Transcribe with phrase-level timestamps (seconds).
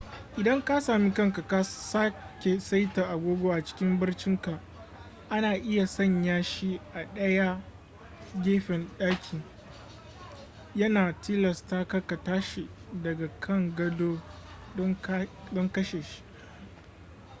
[0.39, 4.53] idan ka sami kanka ka sake saita agogo a cikin barcinka
[5.29, 7.61] ana iya sanya shi a ɗaya
[8.43, 9.41] gefen ɗakin
[10.75, 12.67] yana tilasta ka tashi
[13.03, 14.21] daga kan gado
[15.53, 16.23] don kashe shi